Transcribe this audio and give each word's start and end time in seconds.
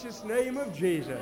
precious 0.00 0.24
name 0.24 0.56
of 0.56 0.74
Jesus. 0.74 1.20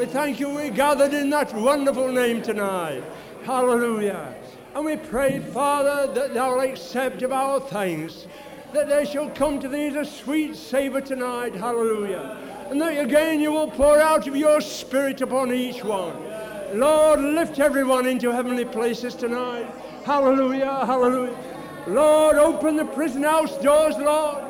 We 0.00 0.06
thank 0.06 0.40
you 0.40 0.48
we're 0.48 0.70
gathered 0.70 1.14
in 1.14 1.30
that 1.30 1.54
wonderful 1.54 2.10
name 2.10 2.42
tonight. 2.42 3.04
Hallelujah. 3.44 4.34
And 4.74 4.84
we 4.84 4.96
pray, 4.96 5.38
Father, 5.38 6.12
that 6.12 6.34
thou 6.34 6.58
accept 6.58 7.22
of 7.22 7.30
our 7.30 7.60
thanks, 7.60 8.26
that 8.72 8.88
they 8.88 9.04
shall 9.04 9.30
come 9.30 9.60
to 9.60 9.68
thee 9.68 9.96
a 9.96 10.04
sweet 10.04 10.56
savour 10.56 11.00
tonight. 11.02 11.54
Hallelujah. 11.54 12.36
And 12.68 12.80
that 12.80 12.98
again 12.98 13.38
you 13.38 13.52
will 13.52 13.70
pour 13.70 14.00
out 14.00 14.26
of 14.26 14.34
your 14.34 14.60
spirit 14.60 15.20
upon 15.20 15.52
each 15.52 15.84
one. 15.84 16.16
Lord, 16.76 17.20
lift 17.20 17.60
everyone 17.60 18.06
into 18.06 18.32
heavenly 18.32 18.64
places 18.64 19.14
tonight. 19.14 19.70
Hallelujah, 20.04 20.84
hallelujah. 20.84 21.36
Lord, 21.86 22.38
open 22.38 22.74
the 22.74 22.86
prison 22.86 23.22
house 23.22 23.56
doors, 23.58 23.96
Lord. 23.98 24.42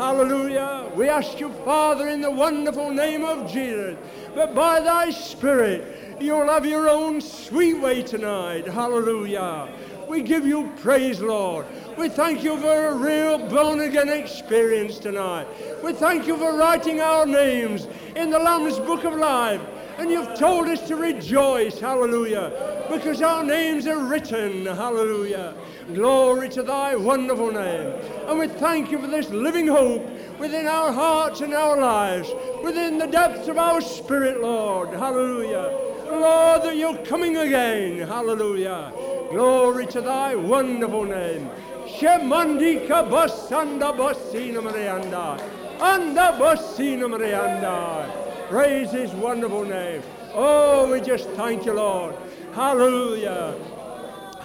Hallelujah. 0.00 0.90
We 0.94 1.10
ask 1.10 1.38
you, 1.38 1.52
Father, 1.62 2.08
in 2.08 2.22
the 2.22 2.30
wonderful 2.30 2.90
name 2.90 3.22
of 3.22 3.52
Jesus, 3.52 3.98
that 4.34 4.54
by 4.54 4.80
thy 4.80 5.10
Spirit 5.10 6.16
you'll 6.18 6.48
have 6.48 6.64
your 6.64 6.88
own 6.88 7.20
sweet 7.20 7.74
way 7.74 8.02
tonight. 8.02 8.66
Hallelujah. 8.66 9.68
We 10.08 10.22
give 10.22 10.46
you 10.46 10.72
praise, 10.80 11.20
Lord. 11.20 11.66
We 11.98 12.08
thank 12.08 12.42
you 12.42 12.56
for 12.56 12.86
a 12.86 12.94
real 12.94 13.46
born 13.50 13.80
again 13.80 14.08
experience 14.08 14.98
tonight. 14.98 15.46
We 15.84 15.92
thank 15.92 16.26
you 16.26 16.38
for 16.38 16.56
writing 16.56 17.02
our 17.02 17.26
names 17.26 17.86
in 18.16 18.30
the 18.30 18.38
Lamb's 18.38 18.78
Book 18.78 19.04
of 19.04 19.12
Life. 19.12 19.60
And 19.98 20.10
you've 20.10 20.34
told 20.34 20.66
us 20.68 20.88
to 20.88 20.96
rejoice, 20.96 21.78
hallelujah, 21.78 22.86
because 22.90 23.20
our 23.20 23.44
names 23.44 23.86
are 23.86 24.02
written, 24.02 24.64
hallelujah. 24.64 25.54
Glory 25.94 26.48
to 26.50 26.62
thy 26.62 26.94
wonderful 26.94 27.50
name. 27.50 27.92
And 28.28 28.38
we 28.38 28.46
thank 28.46 28.90
you 28.90 28.98
for 28.98 29.06
this 29.06 29.28
living 29.30 29.66
hope 29.66 30.06
within 30.38 30.66
our 30.66 30.92
hearts 30.92 31.40
and 31.40 31.52
our 31.52 31.80
lives, 31.80 32.30
within 32.62 32.98
the 32.98 33.06
depths 33.06 33.48
of 33.48 33.58
our 33.58 33.80
spirit, 33.80 34.40
Lord. 34.40 34.90
Hallelujah. 34.90 35.76
Lord, 36.06 36.62
that 36.62 36.76
you're 36.76 36.96
coming 37.04 37.36
again. 37.36 38.06
Hallelujah. 38.06 38.92
Glory 39.30 39.86
to 39.86 40.00
thy 40.00 40.34
wonderful 40.34 41.04
name. 41.04 41.50
Shemandika 41.86 43.08
basanda 43.08 43.92
basina 43.92 44.60
marianda. 44.60 45.40
Anda 45.80 46.36
basina 46.38 47.08
marianda. 47.08 48.48
Praise 48.48 48.90
his 48.90 49.12
wonderful 49.12 49.64
name. 49.64 50.02
Oh, 50.34 50.90
we 50.90 51.00
just 51.00 51.28
thank 51.30 51.64
you, 51.66 51.74
Lord. 51.74 52.14
Hallelujah. 52.54 53.54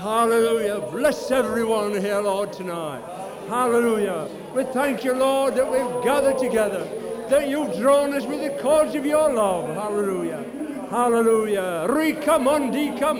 Hallelujah. 0.05 0.81
Bless 0.91 1.31
everyone 1.31 1.99
here, 1.99 2.19
Lord, 2.21 2.53
tonight. 2.53 3.01
Hallelujah. 3.49 4.29
We 4.53 4.63
thank 4.65 5.03
you, 5.03 5.13
Lord, 5.13 5.55
that 5.55 5.65
we've 5.65 6.03
gathered 6.03 6.37
together, 6.37 6.87
that 7.27 7.49
you've 7.49 7.75
drawn 7.75 8.13
us 8.13 8.23
with 8.23 8.39
the 8.43 8.61
cords 8.61 8.93
of 8.93 9.03
your 9.03 9.33
love. 9.33 9.67
Hallelujah. 9.73 10.45
Hallelujah. 10.91 11.87
Rika 11.89 12.37
mondika 12.37 13.15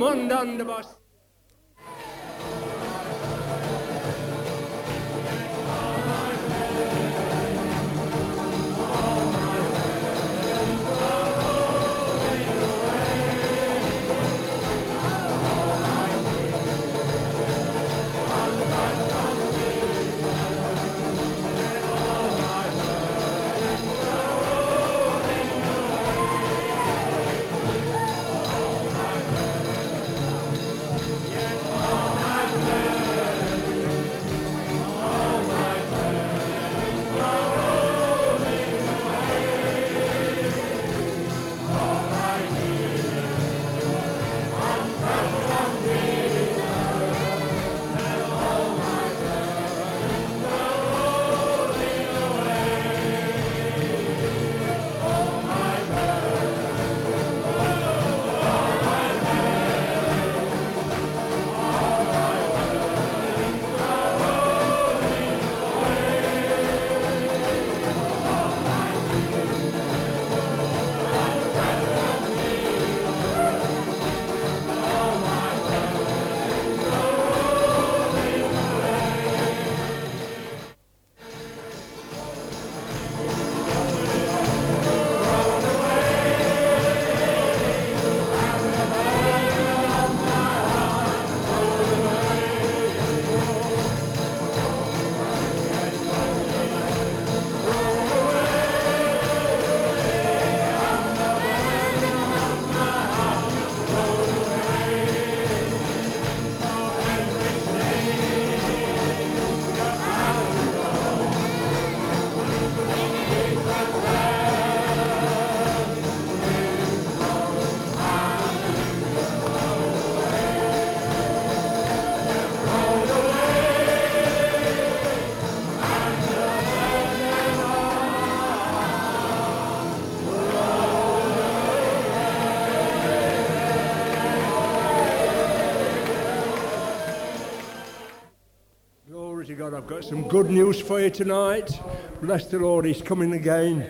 I've 139.85 139.91
got 139.91 140.03
some 140.03 140.27
good 140.27 140.49
news 140.49 140.81
for 140.81 140.99
you 140.99 141.11
tonight. 141.11 141.79
Bless 142.19 142.47
the 142.47 142.57
Lord. 142.57 142.85
He's 142.85 143.03
coming 143.03 143.33
again 143.33 143.85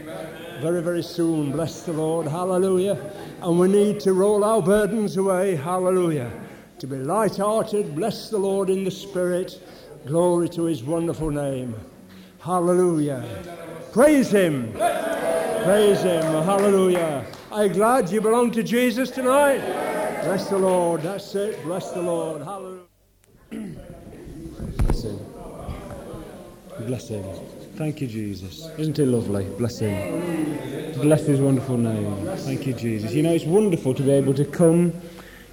very, 0.60 0.84
very 0.84 1.01
soon. 1.01 1.53
Bless 1.53 1.84
the 1.84 1.93
Lord. 1.93 2.27
Hallelujah. 2.27 2.99
And 3.41 3.58
we 3.58 3.69
need 3.69 4.01
to 4.01 4.12
roll 4.12 4.43
our 4.43 4.62
burdens 4.62 5.15
away. 5.15 5.55
Hallelujah. 5.55 6.29
To 6.79 6.88
be 6.88 6.97
light 6.97 7.38
hearted. 7.38 7.95
Bless 7.95 8.29
the 8.29 8.38
Lord 8.38 8.69
in 8.69 8.84
the 8.84 8.91
Spirit. 8.91 9.65
Glory 10.05 10.49
to 10.49 10.63
his 10.63 10.84
wonderful 10.84 11.29
name. 11.29 11.73
Hallelujah. 12.41 13.23
Praise 13.93 14.29
him. 14.29 14.73
Praise 14.73 16.01
him. 16.01 16.23
Hallelujah. 16.43 17.25
Are 17.53 17.67
you 17.67 17.73
glad 17.73 18.10
you 18.10 18.19
belong 18.19 18.51
to 18.51 18.63
Jesus 18.63 19.12
tonight? 19.12 19.62
Bless 20.25 20.49
the 20.49 20.58
Lord. 20.58 21.03
That's 21.03 21.34
it. 21.36 21.63
Bless 21.63 21.91
the 21.91 22.01
Lord. 22.01 22.41
Hallelujah. 22.41 22.81
Bless 23.49 25.03
him. 25.03 25.19
Bless 26.88 27.08
him. 27.08 27.24
Thank 27.76 28.00
you, 28.00 28.08
Jesus. 28.08 28.69
Isn't 28.78 29.00
it 29.00 29.08
lovely? 29.08 29.45
Bless 29.58 29.80
him. 29.80 30.93
Bless 31.02 31.26
his 31.26 31.39
wonderful 31.39 31.78
name. 31.78 32.28
Thank 32.38 32.67
you, 32.67 32.74
Jesus. 32.74 33.12
You 33.12 33.24
know, 33.24 33.34
it's 33.34 33.45
wonderful 33.45 33.93
to 33.95 34.04
be 34.04 34.12
able 34.12 34.34
to 34.36 34.45
come 34.45 34.93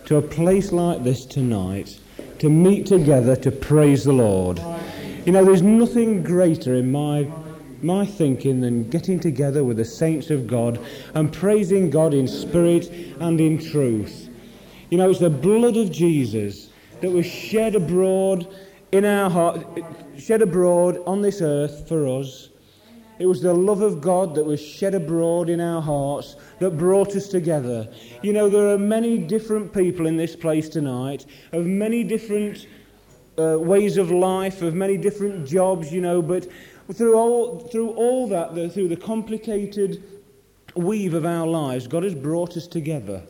to 0.04 0.16
a 0.16 0.22
place 0.22 0.72
like 0.72 1.02
this 1.04 1.24
tonight 1.24 1.98
to 2.38 2.50
meet 2.50 2.86
together 2.86 3.34
to 3.36 3.50
praise 3.50 4.04
the 4.04 4.12
Lord. 4.12 4.60
You 5.24 5.32
know, 5.32 5.44
there's 5.44 5.62
nothing 5.62 6.22
greater 6.22 6.74
in 6.74 6.92
my 6.92 7.30
my 7.80 8.06
thinking 8.06 8.60
than 8.60 8.88
getting 8.90 9.18
together 9.18 9.64
with 9.64 9.76
the 9.76 9.84
saints 9.84 10.30
of 10.30 10.46
God 10.46 10.78
and 11.14 11.32
praising 11.32 11.90
God 11.90 12.14
in 12.14 12.28
spirit 12.28 12.88
and 13.20 13.40
in 13.40 13.58
truth. 13.58 14.28
You 14.90 14.98
know, 14.98 15.10
it's 15.10 15.18
the 15.18 15.30
blood 15.30 15.76
of 15.76 15.90
Jesus 15.90 16.68
that 17.00 17.10
was 17.10 17.26
shed 17.26 17.74
abroad 17.74 18.46
in 18.92 19.06
our 19.06 19.30
heart, 19.30 19.66
shed 20.18 20.42
abroad 20.42 20.98
on 21.06 21.22
this 21.22 21.40
earth 21.40 21.88
for 21.88 22.06
us. 22.06 22.50
It 23.18 23.26
was 23.26 23.40
the 23.40 23.54
love 23.54 23.80
of 23.80 24.00
God 24.00 24.34
that 24.34 24.44
was 24.44 24.60
shed 24.60 24.94
abroad 24.94 25.48
in 25.48 25.60
our 25.60 25.80
hearts 25.80 26.36
that 26.58 26.76
brought 26.76 27.16
us 27.16 27.28
together. 27.28 27.88
You 28.22 28.32
know, 28.32 28.48
there 28.48 28.68
are 28.68 28.78
many 28.78 29.16
different 29.16 29.72
people 29.72 30.06
in 30.06 30.16
this 30.16 30.36
place 30.36 30.68
tonight, 30.68 31.24
of 31.52 31.64
many 31.64 32.04
different 32.04 32.66
uh, 33.38 33.58
ways 33.58 33.96
of 33.96 34.10
life, 34.10 34.60
of 34.60 34.74
many 34.74 34.98
different 34.98 35.46
jobs, 35.46 35.92
you 35.92 36.00
know, 36.00 36.20
but 36.20 36.48
through 36.92 37.14
all, 37.14 37.60
through 37.60 37.90
all 37.90 38.28
that, 38.28 38.52
through 38.74 38.88
the 38.88 38.96
complicated 38.96 40.02
weave 40.74 41.14
of 41.14 41.24
our 41.24 41.46
lives, 41.46 41.86
God 41.86 42.02
has 42.02 42.14
brought 42.14 42.56
us 42.56 42.66
together. 42.66 43.22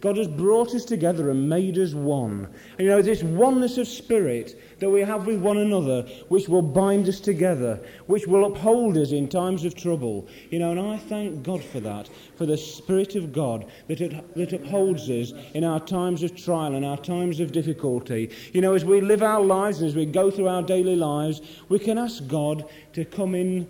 God 0.00 0.16
has 0.16 0.28
brought 0.28 0.74
us 0.74 0.84
together 0.84 1.30
and 1.30 1.48
made 1.48 1.76
us 1.78 1.92
one. 1.92 2.48
And 2.78 2.80
you 2.80 2.88
know, 2.88 3.02
this 3.02 3.22
oneness 3.22 3.76
of 3.76 3.86
spirit 3.86 4.58
that 4.80 4.88
we 4.88 5.02
have 5.02 5.26
with 5.26 5.40
one 5.40 5.58
another, 5.58 6.02
which 6.28 6.48
will 6.48 6.62
bind 6.62 7.06
us 7.06 7.20
together, 7.20 7.78
which 8.06 8.26
will 8.26 8.46
uphold 8.46 8.96
us 8.96 9.12
in 9.12 9.28
times 9.28 9.64
of 9.64 9.74
trouble. 9.74 10.26
You 10.50 10.60
know, 10.60 10.70
and 10.70 10.80
I 10.80 10.96
thank 10.96 11.42
God 11.42 11.62
for 11.62 11.80
that, 11.80 12.08
for 12.36 12.46
the 12.46 12.56
Spirit 12.56 13.14
of 13.14 13.32
God 13.32 13.66
that, 13.88 14.00
it, 14.00 14.34
that 14.34 14.54
upholds 14.54 15.10
us 15.10 15.32
in 15.52 15.64
our 15.64 15.80
times 15.80 16.22
of 16.22 16.34
trial 16.34 16.74
and 16.74 16.84
our 16.84 16.96
times 16.96 17.38
of 17.38 17.52
difficulty. 17.52 18.30
You 18.54 18.62
know, 18.62 18.72
as 18.72 18.86
we 18.86 19.02
live 19.02 19.22
our 19.22 19.42
lives 19.42 19.80
and 19.80 19.88
as 19.88 19.96
we 19.96 20.06
go 20.06 20.30
through 20.30 20.48
our 20.48 20.62
daily 20.62 20.96
lives, 20.96 21.42
we 21.68 21.78
can 21.78 21.98
ask 21.98 22.26
God 22.26 22.64
to 22.94 23.04
come 23.04 23.34
in 23.34 23.68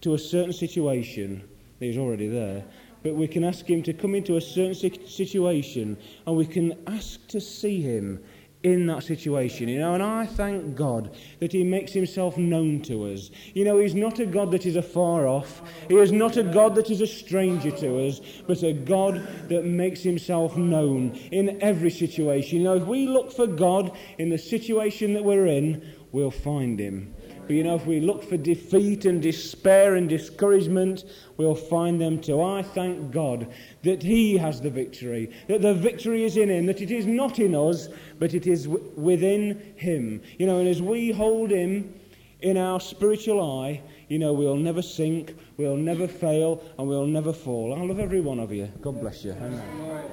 to 0.00 0.14
a 0.14 0.18
certain 0.18 0.54
situation. 0.54 1.46
He's 1.78 1.98
already 1.98 2.28
there 2.28 2.64
but 3.02 3.14
we 3.14 3.28
can 3.28 3.44
ask 3.44 3.66
Him 3.66 3.82
to 3.84 3.92
come 3.92 4.14
into 4.14 4.36
a 4.36 4.40
certain 4.40 4.74
situation 4.74 5.96
and 6.26 6.36
we 6.36 6.46
can 6.46 6.74
ask 6.86 7.26
to 7.28 7.40
see 7.40 7.80
Him 7.80 8.20
in 8.64 8.86
that 8.88 9.04
situation, 9.04 9.68
you 9.68 9.78
know, 9.78 9.94
and 9.94 10.02
I 10.02 10.26
thank 10.26 10.74
God 10.74 11.14
that 11.38 11.52
He 11.52 11.62
makes 11.62 11.92
Himself 11.92 12.36
known 12.36 12.82
to 12.82 13.12
us. 13.12 13.30
You 13.54 13.64
know, 13.64 13.78
He's 13.78 13.94
not 13.94 14.18
a 14.18 14.26
God 14.26 14.50
that 14.50 14.66
is 14.66 14.74
afar 14.74 15.28
off, 15.28 15.62
He 15.88 15.94
is 15.94 16.10
not 16.10 16.36
a 16.36 16.42
God 16.42 16.74
that 16.74 16.90
is 16.90 17.00
a 17.00 17.06
stranger 17.06 17.70
to 17.70 18.06
us, 18.06 18.20
but 18.48 18.62
a 18.64 18.72
God 18.72 19.26
that 19.48 19.64
makes 19.64 20.00
Himself 20.02 20.56
known 20.56 21.10
in 21.30 21.62
every 21.62 21.90
situation. 21.90 22.58
You 22.58 22.64
know, 22.64 22.74
if 22.74 22.84
we 22.84 23.06
look 23.06 23.30
for 23.30 23.46
God 23.46 23.96
in 24.18 24.28
the 24.28 24.38
situation 24.38 25.14
that 25.14 25.22
we're 25.22 25.46
in, 25.46 25.94
we'll 26.10 26.32
find 26.32 26.80
Him. 26.80 27.14
But 27.48 27.54
you 27.56 27.64
know, 27.64 27.76
if 27.76 27.86
we 27.86 27.98
look 28.00 28.22
for 28.28 28.36
defeat 28.36 29.06
and 29.06 29.22
despair 29.22 29.94
and 29.94 30.06
discouragement, 30.06 31.04
we'll 31.38 31.54
find 31.54 31.98
them 31.98 32.20
too. 32.20 32.42
I 32.42 32.62
thank 32.62 33.10
God 33.10 33.50
that 33.84 34.02
He 34.02 34.36
has 34.36 34.60
the 34.60 34.68
victory, 34.68 35.32
that 35.48 35.62
the 35.62 35.72
victory 35.72 36.24
is 36.24 36.36
in 36.36 36.50
Him, 36.50 36.66
that 36.66 36.82
it 36.82 36.90
is 36.90 37.06
not 37.06 37.38
in 37.38 37.54
us, 37.54 37.88
but 38.18 38.34
it 38.34 38.46
is 38.46 38.64
w- 38.64 38.84
within 38.96 39.72
Him. 39.76 40.20
You 40.38 40.46
know, 40.46 40.58
and 40.58 40.68
as 40.68 40.82
we 40.82 41.10
hold 41.10 41.50
Him 41.50 41.94
in 42.42 42.58
our 42.58 42.80
spiritual 42.80 43.40
eye, 43.62 43.80
you 44.08 44.18
know, 44.18 44.34
we'll 44.34 44.54
never 44.56 44.82
sink, 44.82 45.34
we'll 45.56 45.74
never 45.74 46.06
fail, 46.06 46.62
and 46.78 46.86
we'll 46.86 47.06
never 47.06 47.32
fall. 47.32 47.72
I 47.72 47.80
love 47.82 47.98
every 47.98 48.20
one 48.20 48.40
of 48.40 48.52
you. 48.52 48.70
God 48.82 49.00
bless 49.00 49.24
you. 49.24 49.32
Amen. 49.32 50.04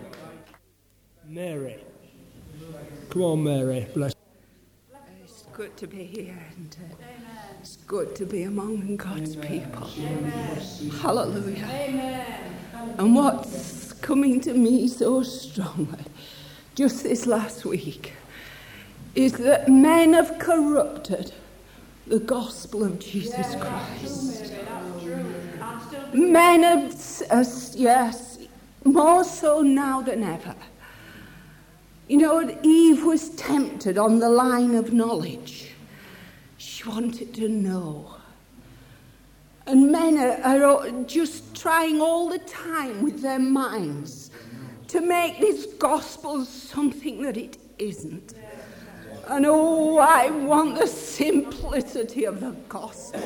Mary. 1.28 1.84
Come 3.10 3.22
on, 3.24 3.44
Mary. 3.44 3.88
Bless. 3.94 4.14
It's 5.24 5.44
good 5.52 5.76
to 5.76 5.88
be 5.88 6.04
here, 6.06 6.38
and 6.56 6.78
uh, 6.80 7.15
it's 7.66 7.78
good 7.88 8.16
to 8.16 8.28
be 8.28 8.44
among 8.44 8.96
God's 8.96 9.36
people. 9.38 9.88
Hallelujah. 11.02 11.66
Amen. 11.66 12.56
And 13.00 13.16
what's 13.16 13.92
coming 13.94 14.40
to 14.42 14.54
me 14.54 14.88
so 14.88 15.24
strongly, 15.24 16.06
just 16.76 17.02
this 17.02 17.26
last 17.26 17.66
week, 17.66 18.14
is 19.16 19.34
that 19.38 19.68
men 19.68 20.14
have 20.14 20.38
corrupted 20.38 21.34
the 22.06 22.20
gospel 22.20 22.84
of 22.84 23.00
Jesus 23.00 23.56
Christ. 23.56 24.54
Men 26.14 26.62
have, 26.62 27.24
uh, 27.32 27.44
yes, 27.74 28.38
more 28.84 29.24
so 29.24 29.64
now 29.64 30.04
than 30.04 30.22
ever. 30.22 30.54
You 32.08 32.20
know, 32.20 32.60
Eve 32.62 33.04
was 33.04 33.32
tempted 33.32 33.98
on 33.98 34.20
the 34.20 34.30
line 34.30 34.76
of 34.76 34.94
knowledge. 34.94 35.72
Wanted 36.88 37.34
to 37.36 37.50
know. 37.50 38.16
And 39.66 39.92
men 39.92 40.18
are, 40.20 40.64
are 40.64 40.92
just 41.06 41.56
trying 41.56 42.00
all 42.00 42.30
the 42.30 42.40
time 42.40 43.02
with 43.02 43.22
their 43.22 43.40
minds 43.40 44.30
to 44.90 45.02
make 45.02 45.40
this 45.40 45.66
gospel 45.80 46.46
something 46.46 47.24
that 47.24 47.38
it 47.38 47.58
isn't. 47.80 48.36
And 49.28 49.46
oh, 49.48 49.98
I 49.98 50.30
want 50.30 50.78
the 50.78 50.86
simplicity 50.86 52.26
of 52.26 52.40
the 52.40 52.52
gospel. 52.70 53.24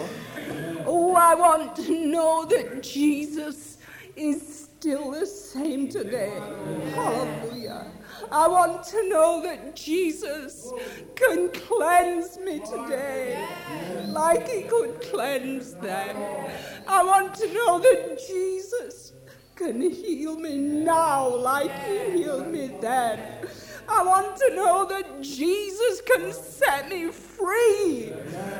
Oh, 0.85 1.15
I 1.15 1.35
want 1.35 1.75
to 1.75 2.05
know 2.05 2.45
that 2.45 2.81
Jesus 2.81 3.77
is 4.15 4.69
still 4.79 5.11
the 5.11 5.25
same 5.25 5.89
today. 5.89 6.39
Hallelujah. 6.93 7.87
I 8.31 8.47
want 8.47 8.83
to 8.87 9.09
know 9.09 9.41
that 9.43 9.75
Jesus 9.75 10.71
can 11.15 11.49
cleanse 11.49 12.37
me 12.39 12.59
today 12.59 13.45
like 14.07 14.47
he 14.47 14.63
could 14.63 15.01
cleanse 15.01 15.73
them. 15.75 16.15
I 16.87 17.03
want 17.03 17.35
to 17.35 17.53
know 17.53 17.79
that 17.79 18.19
Jesus 18.27 19.13
can 19.55 19.81
heal 19.81 20.37
me 20.37 20.57
now 20.57 21.27
like 21.35 21.71
he 21.85 22.19
healed 22.19 22.47
me 22.47 22.71
then. 22.79 23.19
I 23.87 24.03
want 24.03 24.37
to 24.37 24.55
know 24.55 24.87
that 24.87 25.21
Jesus 25.21 26.01
can 26.01 26.31
set 26.31 26.89
me 26.89 27.11
free 27.11 28.13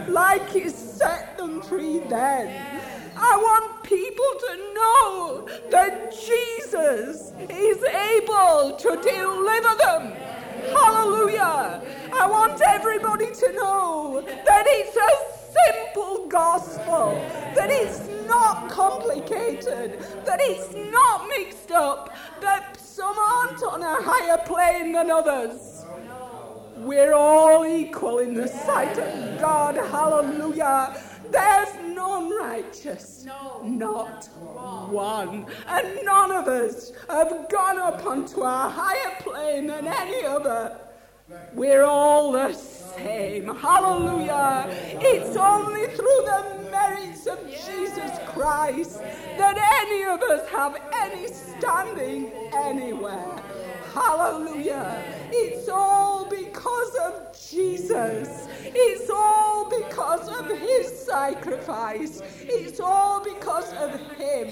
like 0.08 0.50
he 0.50 0.69
set 0.69 1.38
them 1.38 1.62
free 1.62 2.00
then. 2.00 2.82
I 3.21 3.36
want 3.36 3.84
people 3.84 4.32
to 4.47 4.73
know 4.73 5.47
that 5.71 6.12
Jesus 6.12 7.34
is 7.49 7.84
able 7.84 8.77
to 8.77 8.89
deliver 9.01 9.75
them. 9.75 10.13
Hallelujah. 10.71 11.82
I 12.13 12.27
want 12.29 12.62
everybody 12.62 13.34
to 13.34 13.53
know 13.53 14.23
that 14.25 14.63
it's 14.67 14.95
a 14.95 15.12
simple 15.51 16.27
gospel, 16.29 17.12
that 17.55 17.69
it's 17.69 18.08
not 18.25 18.69
complicated, 18.69 19.99
that 20.25 20.39
it's 20.41 20.73
not 20.91 21.27
mixed 21.27 21.71
up, 21.71 22.15
that 22.39 22.79
some 22.79 23.17
aren't 23.17 23.62
on 23.63 23.84
a 23.84 24.01
higher 24.01 24.38
plane 24.45 24.93
than 24.93 25.12
others. 25.12 25.84
We're 26.77 27.13
all 27.13 27.65
equal 27.65 28.19
in 28.19 28.34
the 28.34 28.47
sight 28.47 28.97
of 28.97 29.41
God. 29.41 29.75
Hallelujah. 29.75 31.09
There's 31.32 31.76
none 31.96 32.30
righteous. 32.38 33.26
No. 33.26 33.62
Not 33.63 34.26
one. 34.89 35.46
And 35.68 36.00
none 36.04 36.32
of 36.32 36.48
us 36.48 36.92
have 37.10 37.50
gone 37.50 37.78
up 37.78 38.06
onto 38.06 38.42
a 38.42 38.70
higher 38.70 39.15
plane 39.20 39.68
than 39.68 39.88
any 39.88 40.26
other. 40.26 40.78
We're 41.54 41.84
all 41.84 42.32
the 42.32 42.54
same. 42.54 43.54
Hallelujah. 43.56 44.65
It's 45.00 45.36
only 45.38 45.88
through 45.88 46.22
the 46.26 46.68
merits 46.72 47.28
of 47.28 47.39
Jesus 47.48 48.12
Christ 48.28 49.00
that 49.38 49.58
any 49.84 50.04
of 50.06 50.22
us 50.22 50.50
have 50.50 50.82
any 50.94 51.28
standing 51.28 52.32
anywhere. 52.54 53.44
Hallelujah. 53.93 55.04
It's 55.32 55.67
all 55.67 56.25
because 56.30 56.95
of 56.95 57.38
Jesus. 57.49 58.47
It's 58.63 59.10
all 59.10 59.69
because 59.69 60.28
of 60.28 60.47
his 60.58 61.06
sacrifice. 61.06 62.21
It's 62.41 62.80
all 62.80 63.23
because 63.23 63.73
of 63.73 63.99
him. 64.17 64.47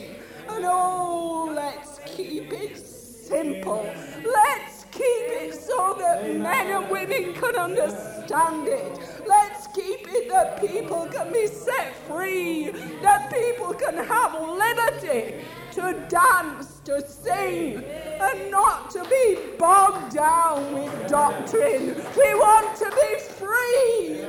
And 0.50 0.66
oh, 0.66 1.52
let's 1.56 2.00
keep 2.06 2.52
it 2.52 2.78
simple. 2.78 3.86
Let's 4.24 4.86
keep 4.86 5.28
it 5.42 5.54
so 5.54 5.96
that 6.00 6.24
men 6.36 6.68
and 6.68 6.90
women 6.90 7.34
can 7.34 7.56
understand 7.56 8.68
it. 8.68 9.00
Let's 9.28 9.68
keep 9.68 10.08
it 10.08 10.30
that 10.30 10.60
people 10.60 11.08
can 11.08 11.32
be 11.32 11.48
set 11.48 11.96
free, 12.08 12.72
that 13.02 13.32
people 13.32 13.74
can 13.74 13.98
have 13.98 14.34
liberty 14.34 15.46
to 15.78 15.94
dance, 16.10 16.82
to 16.86 17.08
sing, 17.08 17.84
and 18.20 18.50
not 18.50 18.90
to 18.90 19.04
be 19.04 19.38
bogged 19.60 20.16
down 20.16 20.74
with 20.74 21.08
doctrine. 21.08 21.94
We 22.18 22.34
want 22.34 22.76
to 22.78 22.90
be 22.90 23.20
free, 23.38 24.26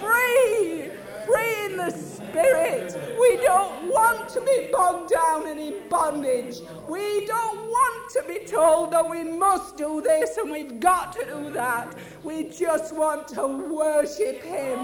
free, 0.00 0.90
free 1.26 1.66
in 1.66 1.76
the 1.76 1.90
spirit. 1.90 2.96
We 3.20 3.36
don't 3.42 3.88
want 3.88 4.30
to 4.30 4.40
be 4.40 4.70
bogged 4.72 5.10
down 5.10 5.46
and 5.46 5.60
in 5.60 5.86
bondage. 5.90 6.60
We 6.88 7.26
don't 7.26 7.58
want 7.58 8.10
to 8.12 8.24
be 8.26 8.46
told 8.46 8.90
that 8.92 9.06
we 9.06 9.22
must 9.22 9.76
do 9.76 10.00
this 10.00 10.38
and 10.38 10.50
we've 10.50 10.80
got 10.80 11.12
to 11.12 11.26
do 11.26 11.50
that. 11.50 11.94
We 12.24 12.44
just 12.44 12.94
want 12.94 13.28
to 13.28 13.46
worship 13.46 14.42
Him. 14.42 14.78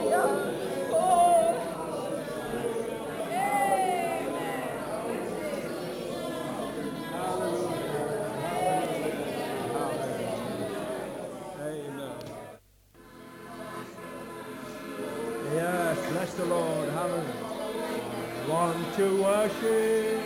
To 18.97 19.21
worship 19.21 20.16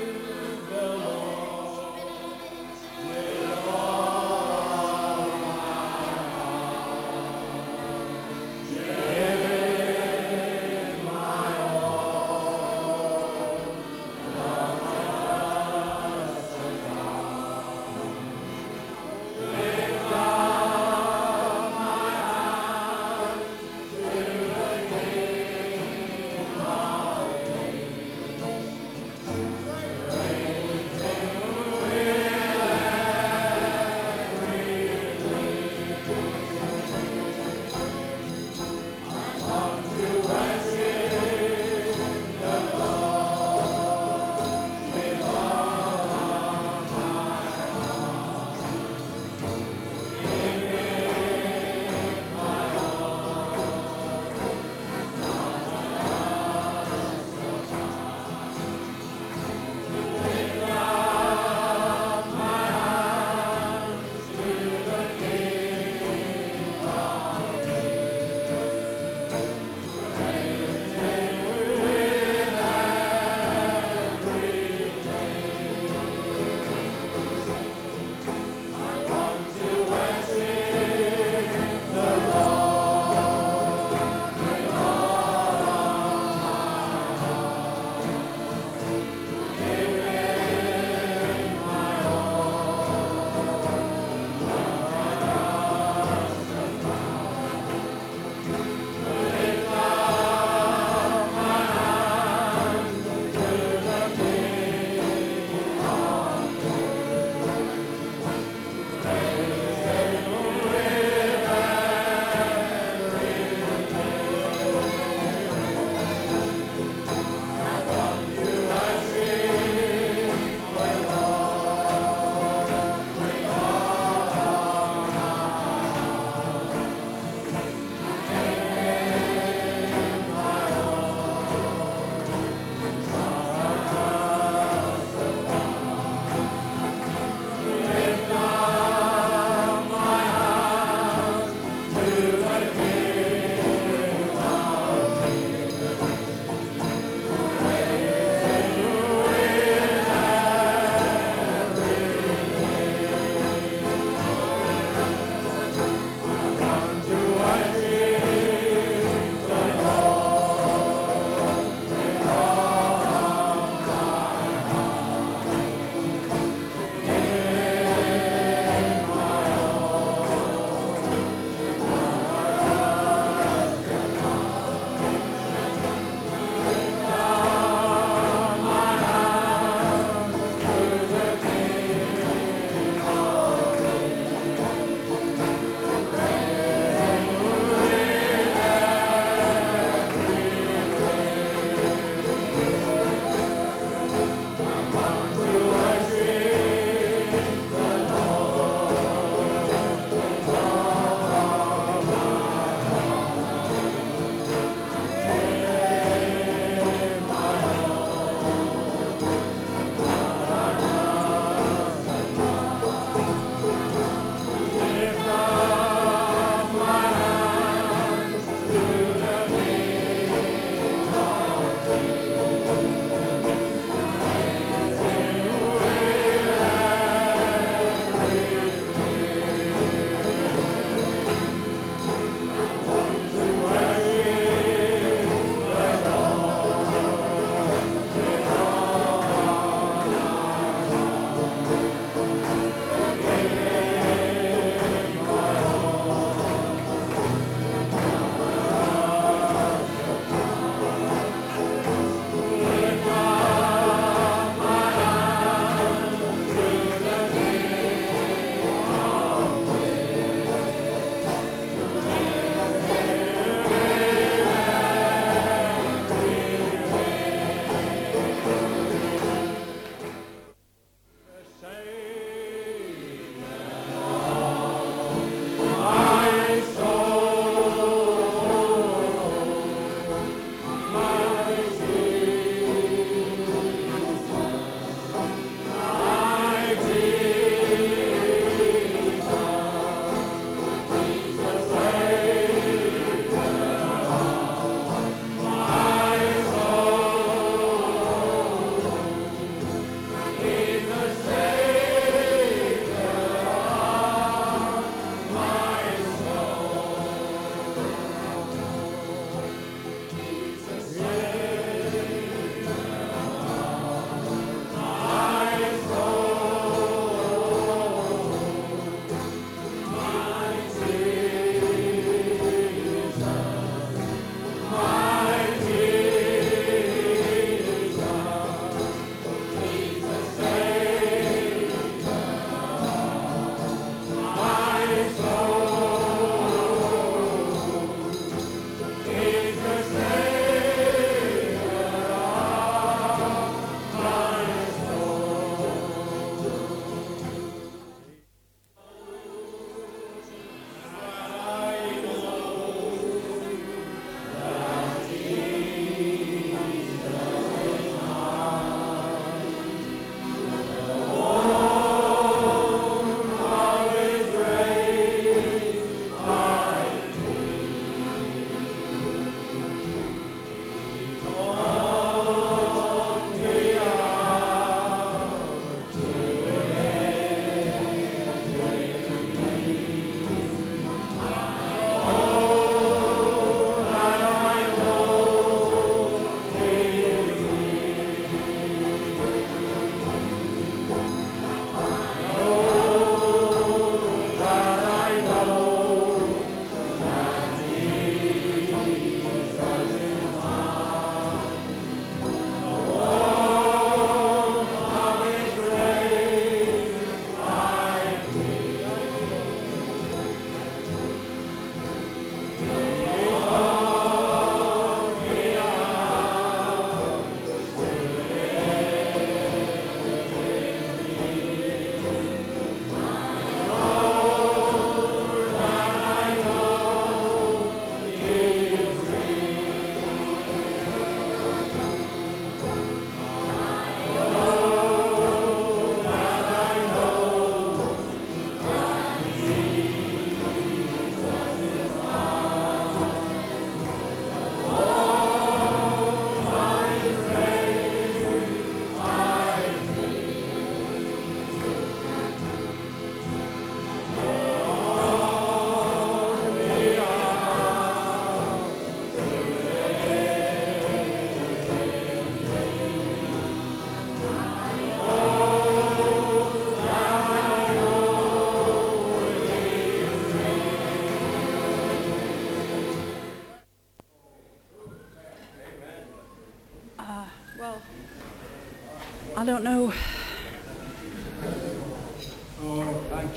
don't 479.61 479.63
know. 479.63 479.93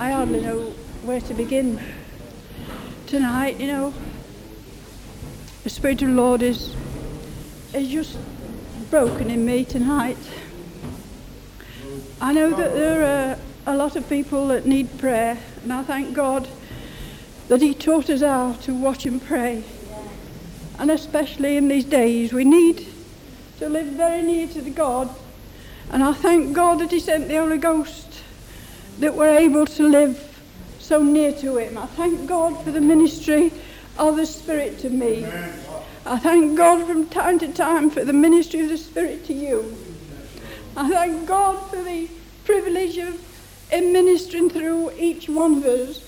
I 0.00 0.10
hardly 0.10 0.40
know 0.40 0.70
where 1.02 1.20
to 1.20 1.34
begin 1.34 1.80
tonight, 3.06 3.60
you 3.60 3.66
know. 3.66 3.92
The 5.64 5.70
Spirit 5.70 6.00
of 6.02 6.08
the 6.08 6.14
Lord 6.14 6.42
is, 6.42 6.74
is 7.74 7.88
just 7.88 8.16
broken 8.90 9.30
in 9.30 9.44
me 9.44 9.64
tonight. 9.64 10.16
I 12.20 12.32
know 12.32 12.50
that 12.50 12.72
there 12.72 13.04
are 13.04 13.38
a 13.66 13.76
lot 13.76 13.96
of 13.96 14.08
people 14.08 14.48
that 14.48 14.66
need 14.66 14.98
prayer, 14.98 15.38
and 15.62 15.72
I 15.72 15.82
thank 15.82 16.14
God 16.14 16.48
that 17.48 17.60
He 17.60 17.74
taught 17.74 18.08
us 18.08 18.22
how 18.22 18.54
to 18.62 18.74
watch 18.74 19.04
and 19.04 19.22
pray. 19.22 19.62
And 20.78 20.90
especially 20.90 21.56
in 21.58 21.68
these 21.68 21.84
days, 21.84 22.32
we 22.32 22.44
need 22.44 22.86
to 23.58 23.68
live 23.68 23.86
very 23.88 24.22
near 24.22 24.48
to 24.48 24.62
the 24.62 24.70
God. 24.70 25.13
And 25.94 26.02
I 26.02 26.12
thank 26.12 26.52
God 26.54 26.80
that 26.80 26.90
He 26.90 26.98
sent 26.98 27.28
the 27.28 27.36
Holy 27.36 27.56
Ghost 27.56 28.20
that 28.98 29.14
we're 29.14 29.38
able 29.38 29.64
to 29.64 29.88
live 29.88 30.42
so 30.80 31.04
near 31.04 31.30
to 31.34 31.56
Him. 31.56 31.78
I 31.78 31.86
thank 31.86 32.28
God 32.28 32.64
for 32.64 32.72
the 32.72 32.80
ministry 32.80 33.52
of 33.96 34.16
the 34.16 34.26
Spirit 34.26 34.80
to 34.80 34.90
me. 34.90 35.24
I 36.04 36.18
thank 36.18 36.56
God 36.56 36.84
from 36.84 37.06
time 37.06 37.38
to 37.38 37.52
time 37.52 37.90
for 37.90 38.04
the 38.04 38.12
ministry 38.12 38.58
of 38.62 38.70
the 38.70 38.76
Spirit 38.76 39.24
to 39.26 39.34
you. 39.34 39.76
I 40.76 40.90
thank 40.90 41.28
God 41.28 41.70
for 41.70 41.80
the 41.80 42.08
privilege 42.44 42.98
of 42.98 43.16
ministering 43.70 44.50
through 44.50 44.90
each 44.98 45.28
one 45.28 45.58
of 45.58 45.64
us. 45.64 46.00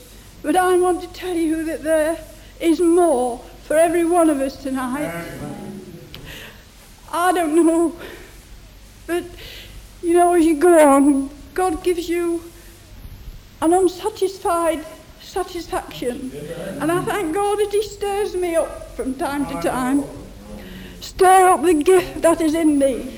But 0.43 0.57
I 0.57 0.77
want 0.81 1.01
to 1.03 1.09
tell 1.13 1.37
you 1.37 1.63
that 1.63 1.85
there 1.85 2.19
is 2.61 2.81
more 2.81 3.39
for 3.63 3.77
every 3.77 4.05
one 4.05 4.31
of 4.31 4.41
us 4.41 4.61
tonight. 4.61 5.15
I 7.13 7.31
don't 7.31 7.55
know, 7.55 7.95
but 9.07 9.23
you 10.07 10.13
know, 10.13 10.35
as 10.35 10.45
you 10.45 10.57
go 10.57 10.79
on, 10.89 11.31
God 11.53 11.83
gives 11.83 12.09
you 12.09 12.41
an 13.61 13.73
unsatisfied 13.73 14.87
satisfaction. 15.21 16.31
And 16.81 16.93
I 16.93 17.03
thank 17.03 17.35
God 17.35 17.59
that 17.59 17.71
He 17.73 17.83
stirs 17.83 18.37
me 18.37 18.55
up 18.55 18.95
from 18.95 19.15
time 19.15 19.47
to 19.47 19.61
time. 19.61 20.05
Stir 21.01 21.49
up 21.49 21.63
the 21.65 21.75
gift 21.75 22.23
that 22.23 22.41
is 22.41 22.55
in 22.55 22.79
me. 22.79 23.11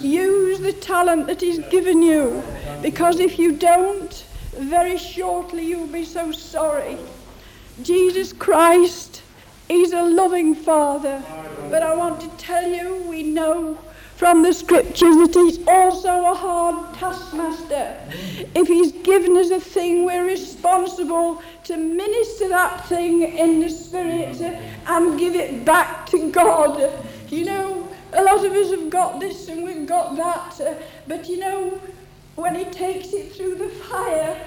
Use 0.00 0.60
the 0.60 0.72
talent 0.72 1.26
that 1.26 1.40
He's 1.40 1.58
given 1.58 2.00
you. 2.00 2.44
Because 2.80 3.18
if 3.18 3.36
you 3.36 3.50
don't, 3.50 4.12
very 4.52 4.96
shortly 4.96 5.66
you'll 5.66 5.88
be 5.88 6.04
so 6.04 6.30
sorry. 6.30 6.96
Jesus 7.82 8.32
Christ, 8.32 9.20
He's 9.66 9.92
a 9.92 10.02
loving 10.02 10.54
Father. 10.54 11.24
But 11.70 11.82
I 11.82 11.96
want 11.96 12.20
to 12.20 12.28
tell 12.36 12.68
you, 12.70 13.02
we 13.08 13.24
know 13.24 13.78
from 14.16 14.42
the 14.42 14.52
scriptures 14.52 15.14
that 15.16 15.34
he's 15.34 15.58
also 15.68 16.08
a 16.08 16.34
hard 16.34 16.94
taskmaster. 16.94 17.94
If 18.54 18.66
he's 18.66 18.92
given 18.92 19.36
us 19.36 19.50
a 19.50 19.60
thing, 19.60 20.06
we're 20.06 20.24
responsible 20.24 21.42
to 21.64 21.76
minister 21.76 22.48
that 22.48 22.86
thing 22.86 23.22
in 23.22 23.60
the 23.60 23.68
spirit 23.68 24.40
and 24.86 25.18
give 25.18 25.34
it 25.34 25.66
back 25.66 26.06
to 26.06 26.32
God. 26.32 26.90
You 27.28 27.44
know, 27.44 27.88
a 28.14 28.22
lot 28.22 28.42
of 28.42 28.52
us 28.52 28.70
have 28.70 28.88
got 28.88 29.20
this 29.20 29.48
and 29.48 29.62
we've 29.62 29.86
got 29.86 30.16
that, 30.16 30.78
but 31.06 31.28
you 31.28 31.38
know, 31.38 31.78
when 32.36 32.54
he 32.54 32.64
takes 32.64 33.12
it 33.12 33.32
through 33.32 33.56
the 33.56 33.68
fire 33.68 34.40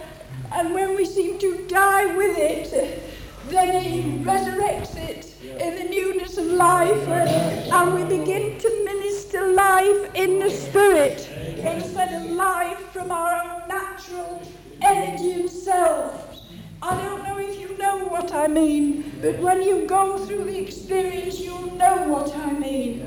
and 0.51 0.73
when 0.73 0.95
we 0.95 1.05
seem 1.05 1.37
to 1.39 1.67
die 1.67 2.15
with 2.15 2.37
it, 2.39 3.03
then 3.49 3.83
he 3.83 4.01
resurrects 4.23 4.95
it 4.95 5.35
in 5.59 5.75
the 5.75 5.83
newness 5.83 6.37
of 6.37 6.45
life 6.45 7.07
and 7.07 7.93
we 7.93 8.17
begin 8.17 8.57
to 8.59 8.85
minister 8.85 9.51
life 9.51 10.15
in 10.15 10.39
the 10.39 10.49
spirit 10.49 11.27
instead 11.57 12.13
of 12.21 12.31
life 12.31 12.79
from 12.93 13.11
our 13.11 13.43
own 13.43 13.67
natural 13.67 14.41
energy 14.81 15.31
and 15.33 15.49
self. 15.49 16.37
I 16.81 16.95
don't 17.03 17.23
know 17.23 17.37
if 17.39 17.59
you 17.59 17.77
know 17.77 18.05
what 18.05 18.33
I 18.33 18.47
mean, 18.47 19.11
but 19.21 19.37
when 19.39 19.61
you 19.61 19.85
go 19.85 20.17
through 20.25 20.45
the 20.45 20.57
experience, 20.57 21.39
you'll 21.39 21.75
know 21.75 22.07
what 22.07 22.33
I 22.35 22.53
mean. 22.53 23.05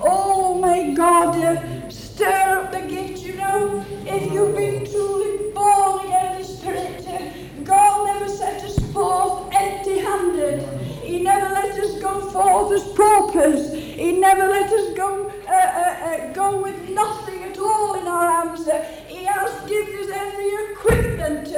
Oh, 0.00 0.60
may 0.60 0.94
God 0.94 1.34
uh, 1.36 1.90
stir 1.90 2.60
up 2.60 2.70
the 2.70 2.82
gift, 2.82 3.18
you 3.24 3.34
know, 3.34 3.84
if 4.06 4.32
you've 4.32 4.54
been 4.54 4.86
truly 4.86 5.47
us 12.72 12.92
go 12.94 13.74
He 13.74 14.12
never 14.12 14.48
let 14.48 14.72
us 14.72 14.94
go 14.94 15.30
uh, 15.48 15.52
uh, 15.52 15.54
uh, 15.54 16.32
go 16.32 16.62
with 16.62 16.88
nothing 16.90 17.42
at 17.44 17.58
all 17.58 17.98
in 17.98 18.06
our 18.06 18.30
hands. 18.46 18.68
he 19.08 19.24
has 19.24 19.68
given 19.68 19.98
us 20.00 20.10
every 20.10 20.72
equipment. 20.72 21.48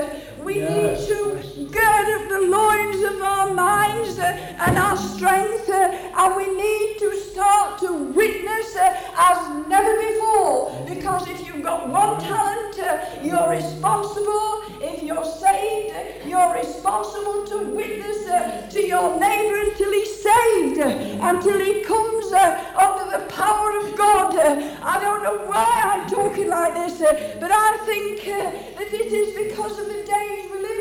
we 0.45 0.61
yes. 0.61 1.01
need 1.01 1.09
to 1.09 1.40
gird 1.71 2.09
up 2.21 2.29
the 2.29 2.41
loins 2.49 3.03
of 3.05 3.23
our 3.23 3.55
minds 3.55 4.19
and 4.19 4.77
our 4.79 4.97
strength, 4.97 5.69
uh, 5.69 6.11
and 6.19 6.37
we 6.37 6.47
need 6.55 6.99
to 6.99 7.15
start 7.17 7.79
to 7.81 7.93
witness 7.93 8.77
uh, 8.77 8.95
as 9.17 9.67
never 9.69 9.97
before. 9.97 10.85
Because 10.87 11.29
if 11.29 11.47
you've 11.47 11.63
got 11.63 11.89
one 11.89 12.21
talent, 12.21 12.79
uh, 12.79 13.07
you're 13.23 13.49
responsible. 13.49 14.63
If 14.83 15.03
you're 15.03 15.25
saved, 15.25 16.27
you're 16.27 16.55
responsible 16.55 17.47
to 17.47 17.59
witness 17.75 18.25
to 18.73 18.87
your 18.87 19.19
neighbor 19.19 19.61
until 19.61 19.93
he's 19.93 20.23
saved, 20.23 20.79
until 20.79 21.59
he 21.59 21.83
comes 21.83 22.33
under 22.33 23.19
the 23.19 23.27
power 23.29 23.79
of 23.79 23.97
God. 23.97 24.37
I 24.37 25.01
don't 25.01 25.23
know 25.23 25.47
why 25.47 25.69
I'm 25.85 26.09
talking 26.09 26.49
like 26.49 26.75
this, 26.75 26.99
but 27.39 27.51
I 27.53 27.77
think 27.85 28.25
that 28.25 28.93
it 28.93 29.13
is 29.13 29.37
because 29.37 29.79
of 29.79 29.87
the 29.87 30.03
days 30.05 30.51
living 30.61 30.77
in. 30.77 30.80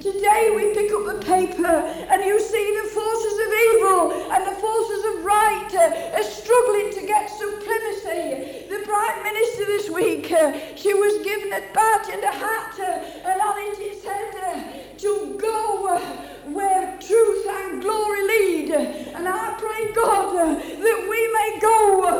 Today 0.00 0.52
we 0.54 0.74
pick 0.74 0.92
up 0.92 1.06
the 1.06 1.26
paper 1.26 1.66
and 1.66 2.22
you 2.22 2.38
see 2.38 2.80
the 2.82 2.88
forces 2.88 3.34
of 3.34 3.50
evil 3.66 4.32
and 4.32 4.46
the 4.46 4.60
forces 4.60 5.04
of 5.10 5.24
right 5.24 5.74
uh, 5.74 6.16
are 6.16 6.22
struggling 6.22 6.92
to 6.92 7.04
get 7.04 7.26
supremacy. 7.28 8.68
The 8.70 8.82
Prime 8.84 9.22
Minister 9.24 9.66
this 9.66 9.90
week, 9.90 10.30
uh, 10.30 10.52
she 10.76 10.94
was 10.94 11.24
given 11.24 11.52
a 11.52 11.62
badge 11.74 12.10
and 12.12 12.22
a 12.22 12.30
hat, 12.30 12.78
uh, 12.78 13.28
and 13.28 13.40
on 13.40 13.58
it 13.58 13.78
it 13.80 14.00
said 14.00 14.98
to 14.98 15.38
go 15.40 15.98
where 16.46 16.98
truth 17.00 17.46
and 17.48 17.82
glory 17.82 18.26
lead. 18.26 18.70
And 18.70 19.28
I 19.28 19.54
pray, 19.58 19.92
God, 19.94 20.34
that 20.34 21.06
we 21.08 21.32
may 21.32 21.58
go 21.60 22.17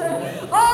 Oh, 0.00 0.67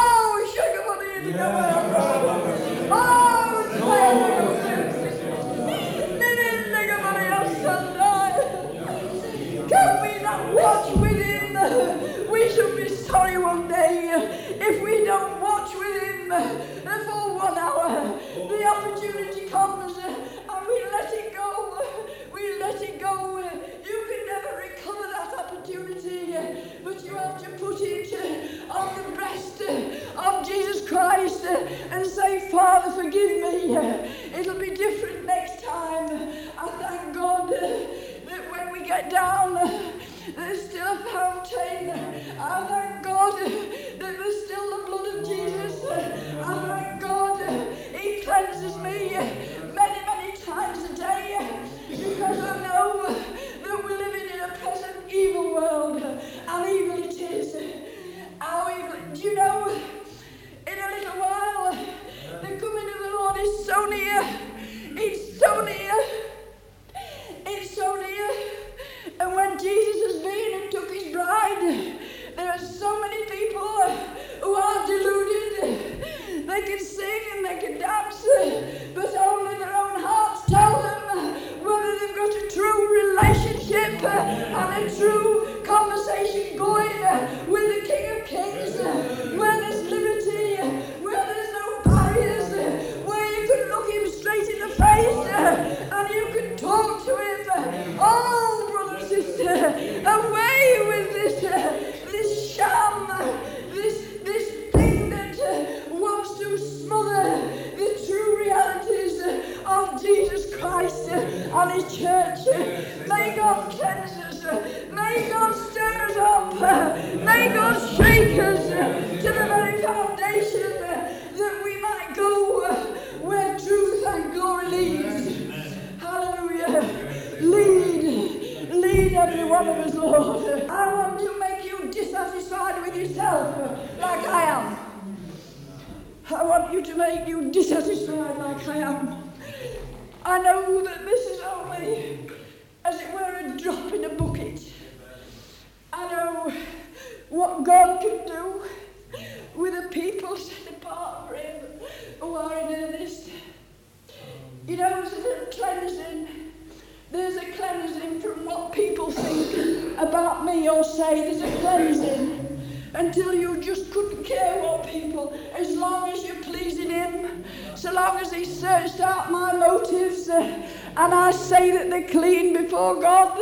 before 172.74 173.00
God, 173.00 173.38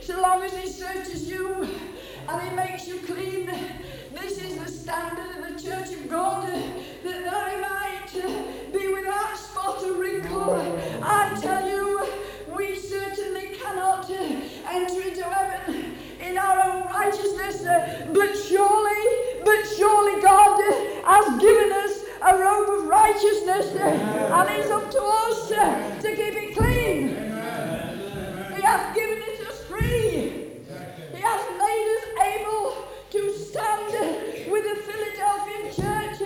so 0.00 0.20
long 0.20 0.42
as 0.42 0.52
He 0.56 0.68
searches 0.68 1.30
you 1.30 1.68
and 2.28 2.42
He 2.42 2.56
makes 2.56 2.88
you 2.88 2.98
clean. 3.06 3.48
This 4.12 4.42
is 4.42 4.58
the 4.58 4.68
standard 4.68 5.30
of 5.36 5.54
the 5.54 5.62
Church 5.62 5.92
of 5.92 6.10
God, 6.10 6.48
that 7.04 7.32
I 7.32 7.60
might 7.60 8.72
be 8.72 8.88
without 8.88 9.36
spot 9.36 9.80
or 9.84 9.92
wrinkle. 9.92 10.54
I 11.04 11.38
tell 11.40 11.68
you, 11.68 12.04
we 12.56 12.74
certainly 12.74 13.50
cannot 13.62 14.10
enter 14.10 15.02
into 15.02 15.22
heaven 15.22 15.94
in 16.20 16.36
our 16.36 16.60
own 16.68 16.88
righteousness, 16.88 17.62
but 18.12 18.34
surely, 18.34 19.42
but 19.44 19.62
surely 19.76 20.20
God 20.20 20.60
has 21.04 21.40
given 21.40 21.70
us 21.70 22.02
a 22.22 22.36
robe 22.36 22.80
of 22.80 22.88
righteousness, 22.88 23.66
and 23.76 24.50
it's 24.50 24.68
up 24.68 24.90
to 24.90 25.00
us 25.00 25.48
to 25.48 26.16
keep 26.16 26.34
it 26.34 26.56
clean. 26.56 27.33
He 28.64 28.70
has 28.70 28.96
given 28.96 29.22
us 29.46 29.60
free. 29.64 30.48
He 31.12 31.20
has 31.20 31.42
made 31.58 31.96
us 31.98 32.06
able 32.32 32.88
to 33.10 33.36
stand 33.36 34.50
with 34.50 34.64
the 34.64 34.80
Philadelphian 34.90 35.64
church, 35.66 36.16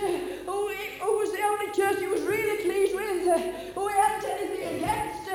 who, 0.45 0.69
who 0.69 1.17
was 1.19 1.33
the 1.33 1.41
only 1.43 1.69
church 1.73 1.99
he 1.99 2.07
was 2.07 2.21
really 2.21 2.63
pleased 2.63 2.95
with, 2.95 3.75
who 3.75 3.87
he 3.89 3.93
hadn't 3.93 4.31
anything 4.31 4.77
against. 4.77 5.29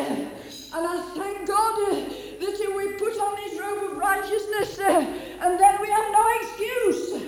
And 0.73 0.87
I 0.87 1.03
thank 1.15 1.47
God 1.47 2.01
that 2.41 2.73
we 2.75 2.93
put 2.95 3.21
on 3.21 3.37
his 3.37 3.61
robe 3.61 3.91
of 3.91 3.99
righteousness 3.99 4.79
and 4.79 5.61
then 5.61 5.83
we 5.83 5.91
have 5.91 6.11
no 6.11 6.27
excuse. 6.41 7.23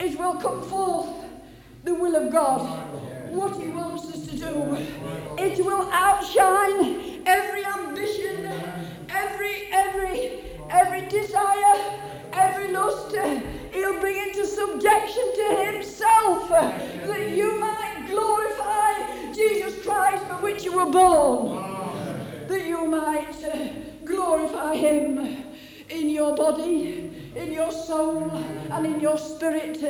It 0.00 0.18
will 0.18 0.34
come 0.34 0.60
forth 0.64 1.24
the 1.84 1.94
will 1.94 2.16
of 2.16 2.32
God, 2.32 2.90
what 3.32 3.60
he 3.60 3.68
wants 3.68 4.04
us 4.06 4.26
to 4.26 4.36
do. 4.36 4.76
It 5.38 5.64
will 5.64 5.88
outshine 5.90 7.22
every 7.26 7.64
ambition, 7.64 8.46
every, 9.08 9.68
every, 9.72 10.40
every 10.70 11.08
desire, 11.08 11.98
every 12.32 12.72
lust. 12.72 13.16
He'll 13.72 13.98
bring 14.00 14.16
into 14.28 14.46
subjection 14.46 15.24
to 15.36 15.72
himself 15.72 16.48
that 16.50 17.30
you 17.30 17.58
might 17.58 18.06
glorify 18.08 19.32
Jesus 19.32 19.82
Christ 19.84 20.24
for 20.26 20.36
which 20.36 20.64
you 20.64 20.76
were 20.76 20.90
born. 20.90 21.56
That 22.48 22.66
you 22.66 22.86
might 22.86 23.42
uh, 23.44 23.68
glorify 24.04 24.74
Him 24.74 25.44
in 25.88 26.10
your 26.10 26.36
body, 26.36 27.10
in 27.34 27.52
your 27.52 27.72
soul, 27.72 28.30
and 28.70 28.86
in 28.86 29.00
your 29.00 29.16
spirit. 29.16 29.80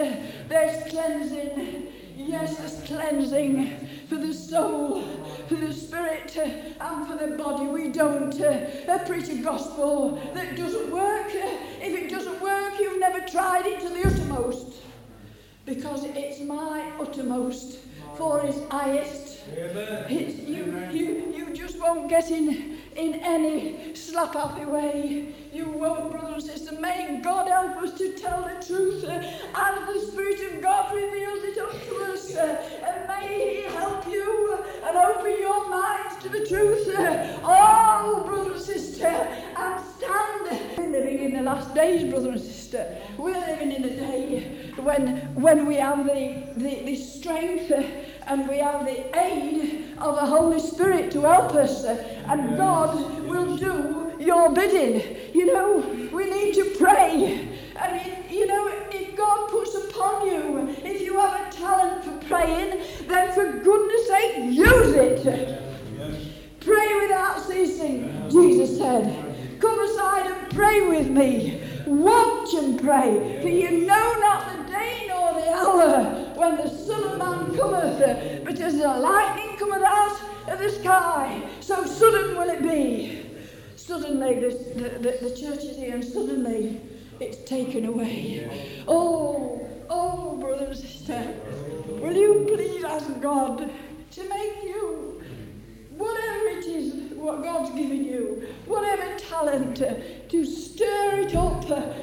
There's 0.49 0.91
cleansing. 0.91 1.93
Yes, 2.17 2.57
there's 2.59 2.83
cleansing 2.87 3.89
for 4.09 4.17
the 4.17 4.33
soul, 4.35 5.03
for 5.49 5.55
the 5.55 5.73
spirit, 5.73 6.37
and 6.37 7.07
for 7.07 7.17
the 7.17 7.37
body. 7.37 7.67
We 7.67 7.91
don't 7.91 8.39
uh, 8.41 8.99
preach 9.07 9.29
a 9.29 9.37
gospel 9.37 10.21
that 10.35 10.57
doesn't 10.57 10.91
work. 10.91 11.31
If 11.33 12.03
it 12.03 12.11
doesn't 12.11 12.41
work, 12.41 12.75
you've 12.79 13.01
never 13.01 13.21
tried 13.27 13.67
it 13.67 13.81
to 13.81 13.89
the 13.89 14.07
uttermost. 14.07 14.83
Because 15.65 16.05
it's 16.05 16.41
my 16.41 16.93
uttermost 17.01 17.79
for 18.17 18.41
his 18.41 18.61
highest. 18.71 19.41
It's, 19.57 20.39
you, 20.41 20.89
you, 20.93 21.35
you 21.37 21.55
just 21.55 21.79
won't 21.81 22.09
get 22.09 22.31
in 22.31 22.72
in 22.97 23.15
any 23.17 23.95
slap 23.95 24.35
happy 24.35 24.65
way. 24.65 25.35
You 25.53 25.69
won't, 25.69 26.13
brother 26.13 26.35
and 26.35 26.43
sister. 26.43 26.79
May 26.81 27.21
God 27.23 27.49
help 27.49 27.77
us 27.83 27.97
to 27.99 28.13
tell 28.15 28.43
the 28.43 28.65
truth, 28.65 29.05
uh, 29.05 29.11
and 29.11 29.89
the 29.89 30.07
Spirit 30.07 30.41
of 30.53 30.63
God 30.63 30.95
reveals 30.95 31.45
it 31.45 31.59
unto 31.59 32.13
us. 32.13 32.35
Uh, 32.35 32.63
and 32.87 33.09
may 33.09 33.63
He 33.67 33.75
help 33.75 34.07
you 34.07 34.59
uh, 34.59 34.89
and 34.89 34.97
open 34.97 35.39
your 35.39 35.69
minds 35.69 36.23
to 36.23 36.29
the 36.29 36.47
truth. 36.47 36.89
Oh, 37.45 38.23
brother 38.27 38.53
and 38.53 38.63
sister, 38.63 39.07
and 39.07 39.85
stand. 39.97 40.79
We're 40.79 40.91
living 40.91 41.23
in 41.25 41.33
the 41.35 41.43
last 41.43 41.75
days, 41.75 42.11
brother 42.11 42.31
and 42.31 42.41
sister. 42.41 42.97
We're 43.19 43.39
living 43.39 43.73
in 43.73 43.85
a 43.85 43.97
day 43.97 44.73
when, 44.77 45.35
when 45.35 45.67
we 45.67 45.77
have 45.77 46.07
the, 46.07 46.45
the, 46.57 46.83
the 46.85 46.97
strength 46.97 47.71
and 48.27 48.49
we 48.49 48.59
have 48.59 48.85
the 48.85 49.19
aid 49.19 49.95
of 49.99 50.15
the 50.17 50.27
Holy 50.27 50.61
Spirit 50.61 51.11
to 51.13 51.23
help 51.23 51.55
us, 51.55 51.85
and 51.85 52.57
God 52.57 53.23
will 53.27 53.57
do 53.57 54.13
your 54.19 54.53
bidding. 54.53 55.35
You 55.35 55.47
know, 55.47 55.79
we 56.13 56.31
need 56.31 56.55
to 56.55 56.65
pray. 56.79 57.49
And, 57.77 57.97
it, 57.97 58.31
you 58.31 58.47
know, 58.47 58.69
if 58.91 59.17
God 59.17 59.51
puts 59.51 59.75
upon 59.75 60.27
you, 60.27 60.69
if 60.85 61.01
you 61.01 61.19
have 61.19 61.49
a 61.49 61.51
talent 61.53 62.05
for 62.05 62.29
praying, 62.29 62.83
then 63.09 63.33
for 63.35 63.59
goodness 63.59 64.07
sake, 64.07 64.37
use 64.53 64.95
it. 64.95 65.59
Pray 66.61 66.95
without 67.01 67.41
ceasing, 67.41 68.31
Jesus 68.31 68.79
said. 68.79 69.61
Come 69.61 69.81
aside 69.81 70.31
and 70.31 70.51
pray 70.53 70.89
with 70.89 71.09
me. 71.09 71.63
Watch 71.87 72.55
and 72.55 72.81
pray, 72.81 73.39
for 73.43 73.49
you 73.49 73.87
know 73.87 74.19
not 74.21 74.57
the 74.57 74.73
day 74.73 75.05
nor 75.09 75.35
the 75.35 75.53
hour 75.53 76.33
when 76.35 76.57
the 76.57 76.69
Son 76.69 77.03
of 77.05 77.19
Man 77.19 77.57
cometh, 77.57 78.45
but 78.45 78.61
as 78.61 78.77
the 78.79 78.89
lightning 78.89 79.57
cometh 79.59 79.83
out 79.83 80.21
of 80.49 80.59
the 80.59 80.71
sky, 80.71 81.43
so 81.61 81.85
sudden 81.85 82.37
will 82.37 82.51
it 82.51 82.63
be. 82.63 83.27
Suddenly, 83.77 84.41
the, 84.41 84.49
the, 84.77 85.29
the 85.29 85.37
church 85.37 85.65
is 85.65 85.77
here, 85.77 85.95
and 85.95 86.05
suddenly 86.05 86.81
it's 87.21 87.49
taken 87.49 87.87
away. 87.87 88.85
Oh, 88.87 89.69
oh, 89.91 90.37
brother 90.39 90.67
and 90.67 90.77
sister, 90.77 91.35
will 91.89 92.15
you 92.15 92.47
please 92.55 92.85
ask 92.85 93.21
God 93.21 93.71
to 94.13 94.29
make 94.29 94.63
you 94.63 95.23
whatever 95.91 96.49
it 96.49 96.65
is 96.67 97.13
what 97.15 97.43
God's 97.43 97.71
given 97.71 98.05
you, 98.05 98.49
whatever 98.67 99.19
talent, 99.19 99.81
to 100.33 100.47
stir 100.47 101.19
it 101.19 101.35
up, 101.35 101.61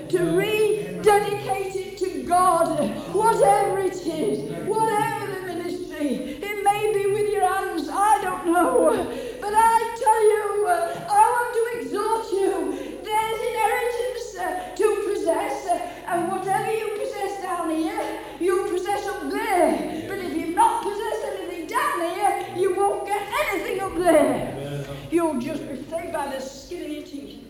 to 0.08 0.20
rededicate 0.38 1.76
it 1.76 1.98
to 1.98 2.22
God, 2.28 2.78
whatever 3.12 3.80
it 3.80 4.06
is, 4.06 4.68
whatever 4.68 5.26
the 5.34 5.48
ministry. 5.48 6.38
It 6.38 6.64
may 6.64 6.94
be 6.94 7.08
with 7.12 7.34
your 7.34 7.52
hands, 7.52 7.90
I 7.92 8.22
don't 8.22 8.46
know. 8.46 8.94
But 9.42 9.54
I 9.56 9.96
tell 9.98 10.24
you, 10.30 10.68
I 11.10 11.24
want 11.34 11.52
to 11.58 11.82
exhort 11.82 12.32
you. 12.32 13.02
There's 13.04 13.42
inheritance 13.50 14.38
uh, 14.38 14.76
to 14.76 14.88
possess, 15.10 15.66
uh, 15.66 16.14
and 16.14 16.32
whatever 16.32 16.72
you 16.72 17.00
possess 17.00 17.42
down 17.42 17.72
here, 17.72 18.22
you 18.40 18.68
possess 18.70 19.08
up 19.08 19.28
there. 19.32 20.06
But 20.08 20.20
if 20.20 20.38
you've 20.38 20.56
not 20.56 20.84
possessed 20.84 21.26
anything 21.34 21.66
down 21.66 22.02
here, 22.14 22.46
you 22.56 22.76
won't 22.76 23.08
get 23.08 23.28
anything 23.50 23.80
up 23.80 23.96
there. 23.98 24.86
You'll 25.10 25.40
just 25.40 25.68
be 25.68 25.84
saved 25.90 26.14
by 26.14 26.28
the 26.28 26.40
skin 26.40 26.84
of 26.84 26.92
your 26.92 27.02
teeth. 27.02 27.50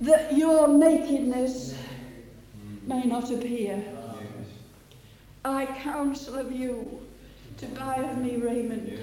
That 0.00 0.36
your 0.36 0.68
nakedness 0.68 1.76
may 2.86 3.04
not 3.04 3.30
appear. 3.30 3.82
I 5.44 5.66
counsel 5.66 6.36
of 6.36 6.52
you 6.52 7.00
to 7.58 7.66
buy 7.66 7.96
of 7.96 8.18
me 8.18 8.36
raiment, 8.36 8.98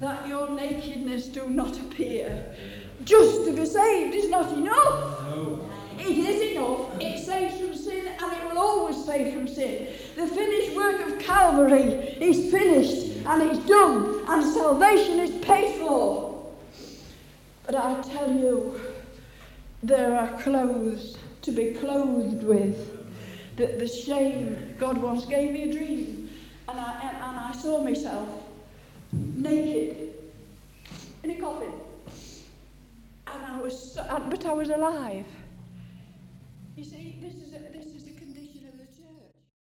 that 0.00 0.26
your 0.26 0.50
nakedness 0.50 1.26
do 1.26 1.48
not 1.50 1.78
appear. 1.78 2.54
Just 3.04 3.44
to 3.44 3.52
be 3.54 3.66
saved 3.66 4.14
is 4.14 4.30
not 4.30 4.52
enough. 4.52 5.20
It 5.98 6.16
is 6.16 6.52
enough. 6.52 7.00
It 7.00 7.24
saves 7.24 7.58
from 7.60 7.74
sin 7.74 8.06
and 8.06 8.32
it 8.32 8.44
will 8.44 8.58
always 8.58 9.04
save 9.04 9.34
from 9.34 9.46
sin. 9.46 9.88
The 10.16 10.26
finished 10.26 10.74
work 10.74 11.06
of 11.06 11.18
Calvary 11.18 11.82
is 12.20 12.50
finished 12.50 13.26
and 13.26 13.42
it's 13.42 13.66
done 13.66 14.24
and 14.28 14.54
salvation 14.54 15.18
is 15.18 15.44
paid 15.44 15.78
for. 15.80 16.52
But 17.66 17.74
I 17.74 18.00
tell 18.02 18.32
you, 18.32 18.80
there 19.82 20.16
are 20.16 20.40
clothes 20.42 21.16
to 21.42 21.52
be 21.52 21.72
clothed 21.72 22.42
with. 22.42 22.96
The, 23.56 23.66
the 23.66 23.88
shame, 23.88 24.74
God 24.78 24.98
once 24.98 25.24
gave 25.26 25.52
me 25.52 25.70
a 25.70 25.72
dream, 25.72 26.30
and 26.68 26.78
I, 26.78 27.00
and, 27.02 27.16
and 27.16 27.38
I 27.40 27.52
saw 27.52 27.82
myself 27.82 28.28
naked 29.12 30.14
in 31.22 31.30
a 31.30 31.34
coffin. 31.36 31.72
And 33.26 33.44
I 33.44 33.60
was, 33.60 33.98
but 34.28 34.46
I 34.46 34.52
was 34.52 34.70
alive. 34.70 35.26